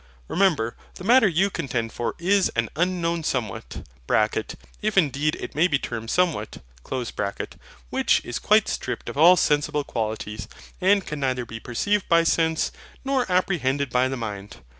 Remember, 0.27 0.75
the 0.95 1.03
Matter 1.03 1.27
you 1.27 1.51
contend 1.51 1.93
for 1.93 2.15
is 2.17 2.49
an 2.55 2.69
Unknown 2.75 3.23
Somewhat 3.23 3.85
(if 4.81 4.97
indeed 4.97 5.35
it 5.39 5.53
may 5.53 5.67
be 5.67 5.77
termed 5.77 6.09
SOMEWHAT), 6.09 6.57
which 7.91 8.19
is 8.25 8.39
quite 8.39 8.67
stripped 8.67 9.09
of 9.09 9.15
all 9.17 9.37
sensible 9.37 9.83
qualities, 9.83 10.47
and 10.81 11.05
can 11.05 11.19
neither 11.19 11.45
be 11.45 11.59
perceived 11.59 12.09
by 12.09 12.23
sense, 12.23 12.71
nor 13.05 13.31
apprehended 13.31 13.91
by 13.91 14.07
the 14.07 14.17
mind. 14.17 14.57